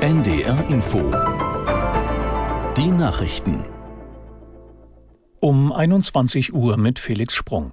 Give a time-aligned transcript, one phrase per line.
[0.00, 0.98] NDR Info
[2.76, 3.64] Die Nachrichten
[5.40, 7.72] um 21 Uhr mit Felix Sprung.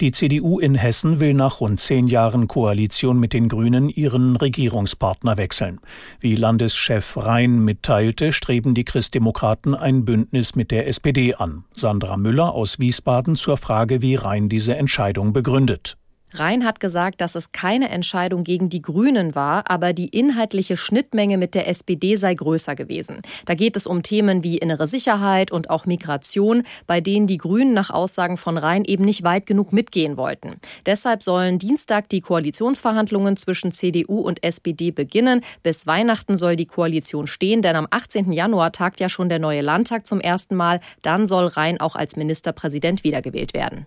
[0.00, 5.36] Die CDU in Hessen will nach rund zehn Jahren Koalition mit den Grünen ihren Regierungspartner
[5.36, 5.80] wechseln.
[6.20, 11.64] Wie Landeschef Rhein mitteilte, streben die Christdemokraten ein Bündnis mit der SPD an.
[11.72, 15.96] Sandra Müller aus Wiesbaden zur Frage, wie Rhein diese Entscheidung begründet.
[16.38, 21.38] Rhein hat gesagt, dass es keine Entscheidung gegen die Grünen war, aber die inhaltliche Schnittmenge
[21.38, 23.20] mit der SPD sei größer gewesen.
[23.46, 27.72] Da geht es um Themen wie innere Sicherheit und auch Migration, bei denen die Grünen
[27.72, 30.56] nach Aussagen von Rhein eben nicht weit genug mitgehen wollten.
[30.86, 35.40] Deshalb sollen Dienstag die Koalitionsverhandlungen zwischen CDU und SPD beginnen.
[35.62, 38.32] Bis Weihnachten soll die Koalition stehen, denn am 18.
[38.32, 40.80] Januar tagt ja schon der neue Landtag zum ersten Mal.
[41.02, 43.86] Dann soll Rhein auch als Ministerpräsident wiedergewählt werden.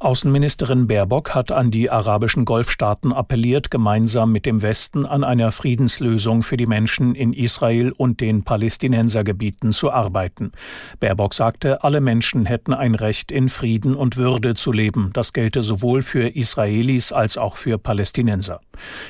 [0.00, 6.42] Außenministerin Baerbock hat an die arabischen Golfstaaten appelliert, gemeinsam mit dem Westen an einer Friedenslösung
[6.42, 10.52] für die Menschen in Israel und den Palästinensergebieten zu arbeiten.
[11.00, 15.10] Baerbock sagte, alle Menschen hätten ein Recht, in Frieden und Würde zu leben.
[15.12, 18.60] Das gelte sowohl für Israelis als auch für Palästinenser.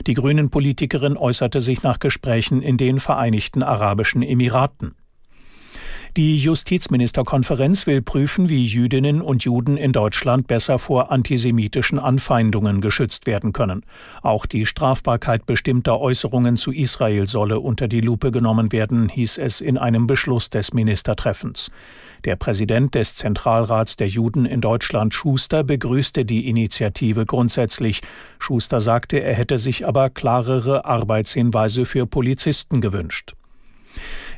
[0.06, 4.94] Die Grünen Politikerin äußerte sich nach Gesprächen in den Vereinigten Arabischen Emiraten.
[6.18, 13.26] Die Justizministerkonferenz will prüfen, wie Jüdinnen und Juden in Deutschland besser vor antisemitischen Anfeindungen geschützt
[13.26, 13.82] werden können.
[14.20, 19.62] Auch die Strafbarkeit bestimmter Äußerungen zu Israel solle unter die Lupe genommen werden, hieß es
[19.62, 21.70] in einem Beschluss des Ministertreffens.
[22.26, 28.02] Der Präsident des Zentralrats der Juden in Deutschland, Schuster, begrüßte die Initiative grundsätzlich.
[28.38, 33.32] Schuster sagte, er hätte sich aber klarere Arbeitshinweise für Polizisten gewünscht.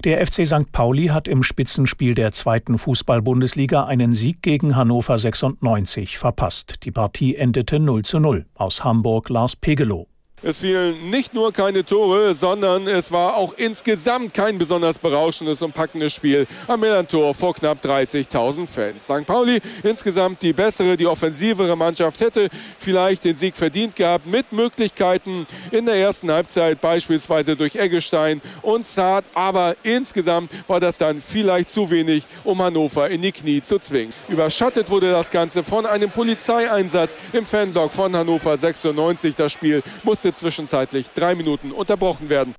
[0.04, 0.72] Der FC St.
[0.72, 6.84] Pauli hat im Spitzenspiel der zweiten Fußball-Bundesliga einen Sieg gegen Hannover 96 verpasst.
[6.84, 8.46] Die Partie endete 0 zu 0.
[8.54, 10.08] Aus Hamburg Lars Pegelow.
[10.46, 15.72] Es fielen nicht nur keine Tore, sondern es war auch insgesamt kein besonders berauschendes und
[15.72, 19.04] packendes Spiel am Millantor vor knapp 30.000 Fans.
[19.04, 19.24] St.
[19.24, 25.46] Pauli insgesamt die bessere, die offensivere Mannschaft hätte vielleicht den Sieg verdient gehabt mit Möglichkeiten
[25.70, 31.70] in der ersten Halbzeit beispielsweise durch Eggestein und Zart, aber insgesamt war das dann vielleicht
[31.70, 34.12] zu wenig, um Hannover in die Knie zu zwingen.
[34.28, 39.36] Überschattet wurde das Ganze von einem Polizeieinsatz im Fanblock von Hannover 96.
[39.36, 42.54] Das Spiel musste zwischenzeitlich drei Minuten unterbrochen werden.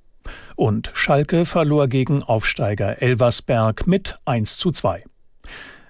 [0.56, 5.02] Und Schalke verlor gegen Aufsteiger Elversberg mit 1 zu 2.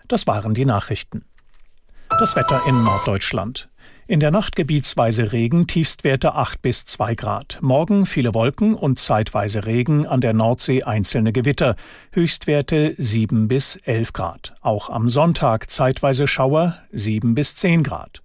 [0.08, 1.24] Das waren die Nachrichten.
[2.18, 3.68] Das Wetter in Norddeutschland.
[4.08, 7.58] In der Nacht gebietsweise Regen, Tiefstwerte 8 bis 2 Grad.
[7.60, 11.74] Morgen viele Wolken und zeitweise Regen, an der Nordsee einzelne Gewitter.
[12.12, 14.54] Höchstwerte 7 bis 11 Grad.
[14.60, 18.22] Auch am Sonntag zeitweise Schauer 7 bis 10 Grad.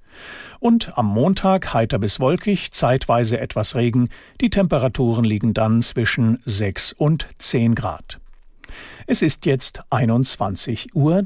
[0.59, 4.09] Und am Montag heiter bis wolkig, zeitweise etwas Regen.
[4.39, 8.19] Die Temperaturen liegen dann zwischen 6 und 10 Grad.
[9.07, 11.23] Es ist jetzt 21.03 Uhr.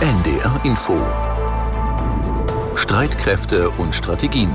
[0.00, 0.96] NDR Info
[2.76, 4.54] Streitkräfte und Strategien.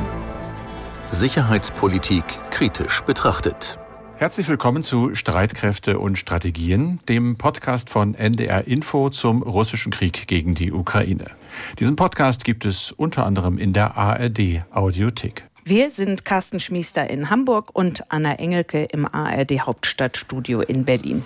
[1.11, 3.77] Sicherheitspolitik kritisch betrachtet.
[4.23, 10.55] Herzlich willkommen zu Streitkräfte und Strategien, dem Podcast von NDR Info zum russischen Krieg gegen
[10.55, 11.25] die Ukraine.
[11.77, 15.43] Diesen Podcast gibt es unter anderem in der ARD Audiothek.
[15.65, 21.25] Wir sind Carsten Schmiester in Hamburg und Anna Engelke im ARD Hauptstadtstudio in Berlin.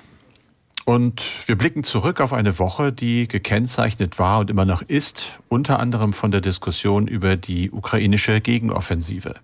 [0.86, 5.80] Und wir blicken zurück auf eine Woche, die gekennzeichnet war und immer noch ist, unter
[5.80, 9.36] anderem von der Diskussion über die ukrainische Gegenoffensive.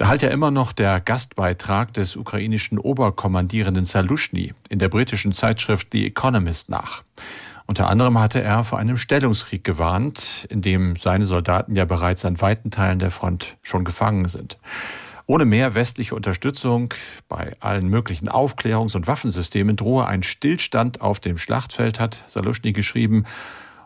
[0.00, 5.88] Da halt ja immer noch der Gastbeitrag des ukrainischen Oberkommandierenden Salushny in der britischen Zeitschrift
[5.92, 7.02] The Economist nach.
[7.66, 12.40] Unter anderem hatte er vor einem Stellungskrieg gewarnt, in dem seine Soldaten ja bereits an
[12.40, 14.56] weiten Teilen der Front schon gefangen sind.
[15.26, 16.94] Ohne mehr westliche Unterstützung
[17.28, 23.26] bei allen möglichen Aufklärungs- und Waffensystemen drohe ein Stillstand auf dem Schlachtfeld, hat Salushny geschrieben.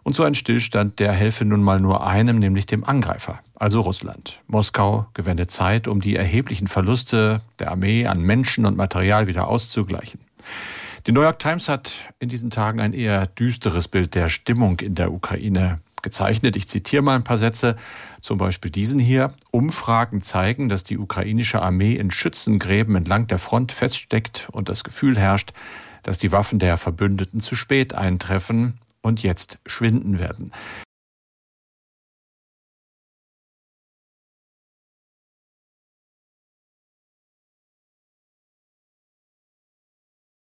[0.05, 4.41] Und so ein Stillstand, der helfe nun mal nur einem, nämlich dem Angreifer, also Russland.
[4.47, 10.21] Moskau gewende Zeit, um die erheblichen Verluste der Armee an Menschen und Material wieder auszugleichen.
[11.07, 14.95] Die New York Times hat in diesen Tagen ein eher düsteres Bild der Stimmung in
[14.95, 16.55] der Ukraine gezeichnet.
[16.57, 17.77] Ich zitiere mal ein paar Sätze,
[18.21, 19.33] zum Beispiel diesen hier.
[19.53, 25.19] Umfragen zeigen, dass die ukrainische Armee in Schützengräben entlang der Front feststeckt und das Gefühl
[25.19, 25.55] herrscht,
[26.03, 30.51] dass die Waffen der Verbündeten zu spät eintreffen und jetzt schwinden werden.